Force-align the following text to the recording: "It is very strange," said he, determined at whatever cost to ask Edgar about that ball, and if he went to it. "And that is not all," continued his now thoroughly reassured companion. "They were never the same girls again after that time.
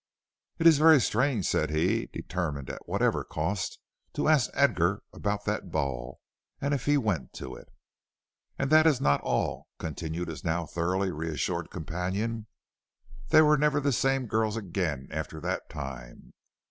"It 0.57 0.65
is 0.65 0.79
very 0.79 0.99
strange," 0.99 1.45
said 1.47 1.69
he, 1.69 2.07
determined 2.07 2.71
at 2.71 2.87
whatever 2.89 3.23
cost 3.23 3.77
to 4.13 4.29
ask 4.29 4.49
Edgar 4.55 5.03
about 5.13 5.45
that 5.45 5.69
ball, 5.69 6.19
and 6.59 6.73
if 6.73 6.85
he 6.85 6.97
went 6.97 7.33
to 7.33 7.53
it. 7.55 7.69
"And 8.57 8.71
that 8.71 8.87
is 8.87 8.99
not 8.99 9.21
all," 9.21 9.67
continued 9.77 10.27
his 10.27 10.43
now 10.43 10.65
thoroughly 10.65 11.11
reassured 11.11 11.69
companion. 11.69 12.47
"They 13.29 13.43
were 13.43 13.59
never 13.59 13.79
the 13.79 13.91
same 13.91 14.25
girls 14.25 14.57
again 14.57 15.07
after 15.11 15.39
that 15.41 15.69
time. 15.69 16.33